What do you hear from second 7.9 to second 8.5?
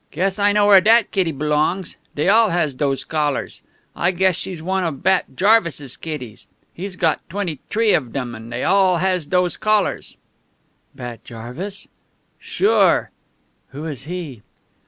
of dem, and